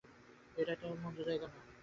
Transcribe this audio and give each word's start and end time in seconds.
এটোয়া 0.57 0.75
তো 0.81 0.87
মন্দ 1.03 1.17
জায়গা 1.27 1.47
নয়। 1.47 1.65